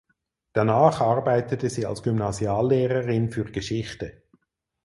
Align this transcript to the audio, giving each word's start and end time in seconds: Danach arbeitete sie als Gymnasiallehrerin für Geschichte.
Danach 0.53 0.99
arbeitete 0.99 1.69
sie 1.69 1.85
als 1.85 2.01
Gymnasiallehrerin 2.01 3.29
für 3.29 3.43
Geschichte. 3.43 4.23